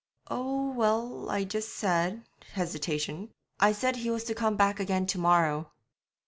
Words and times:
'Oh, 0.31 0.71
well, 0.71 1.29
I 1.29 1.43
just 1.43 1.75
said' 1.75 2.23
hesitation 2.53 3.29
'I 3.59 3.71
said 3.73 3.95
he 3.97 4.09
was 4.09 4.23
to 4.23 4.33
come 4.33 4.55
back 4.57 4.79
again 4.79 5.05
to 5.05 5.19
morrow.' 5.19 5.69